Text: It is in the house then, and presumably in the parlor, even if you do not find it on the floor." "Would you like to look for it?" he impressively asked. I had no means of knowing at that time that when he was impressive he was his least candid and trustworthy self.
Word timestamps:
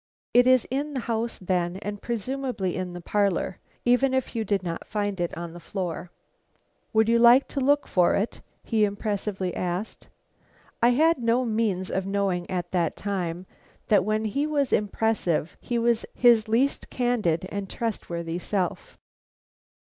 It 0.33 0.47
is 0.47 0.67
in 0.71 0.95
the 0.95 1.01
house 1.01 1.37
then, 1.37 1.77
and 1.83 2.01
presumably 2.01 2.75
in 2.75 2.93
the 2.93 3.01
parlor, 3.01 3.59
even 3.85 4.15
if 4.15 4.35
you 4.35 4.43
do 4.43 4.57
not 4.63 4.87
find 4.87 5.19
it 5.21 5.37
on 5.37 5.53
the 5.53 5.59
floor." 5.59 6.09
"Would 6.91 7.07
you 7.07 7.19
like 7.19 7.47
to 7.49 7.59
look 7.59 7.87
for 7.87 8.15
it?" 8.15 8.41
he 8.63 8.83
impressively 8.83 9.55
asked. 9.55 10.09
I 10.81 10.89
had 10.89 11.19
no 11.21 11.45
means 11.45 11.91
of 11.91 12.07
knowing 12.07 12.49
at 12.49 12.71
that 12.71 12.95
time 12.97 13.45
that 13.89 14.03
when 14.03 14.25
he 14.25 14.47
was 14.47 14.73
impressive 14.73 15.55
he 15.61 15.77
was 15.77 16.03
his 16.15 16.47
least 16.47 16.89
candid 16.89 17.45
and 17.51 17.69
trustworthy 17.69 18.39
self. 18.39 18.97